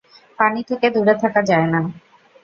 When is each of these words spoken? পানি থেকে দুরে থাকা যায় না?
পানি 0.39 0.61
থেকে 0.69 0.87
দুরে 0.95 1.13
থাকা 1.23 1.41
যায় 1.49 1.67
না? 1.73 1.81